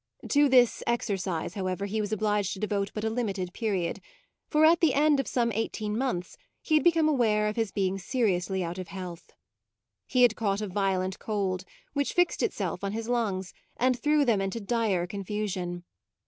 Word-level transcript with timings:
To 0.29 0.49
this 0.49 0.81
exercise, 0.87 1.53
however, 1.53 1.85
he 1.85 2.01
was 2.01 2.11
obliged 2.11 2.53
to 2.53 2.59
devote 2.59 2.89
but 2.95 3.03
a 3.03 3.09
limited 3.11 3.53
period, 3.53 4.01
for 4.49 4.65
at 4.65 4.79
the 4.79 4.95
end 4.95 5.19
of 5.19 5.27
some 5.27 5.51
eighteen 5.51 5.95
months 5.95 6.37
he 6.63 6.73
had 6.73 6.83
become 6.83 7.07
aware 7.07 7.47
of 7.47 7.55
his 7.55 7.71
being 7.71 7.99
seriously 7.99 8.63
out 8.63 8.79
of 8.79 8.87
health. 8.87 9.31
He 10.07 10.23
had 10.23 10.35
caught 10.35 10.59
a 10.59 10.65
violent 10.65 11.19
cold, 11.19 11.65
which 11.93 12.13
fixed 12.13 12.41
itself 12.41 12.83
on 12.83 12.93
his 12.93 13.09
lungs 13.09 13.53
and 13.77 13.95
threw 13.95 14.25
them 14.25 14.41
into 14.41 14.59
dire 14.59 15.05
confusion. 15.05 15.83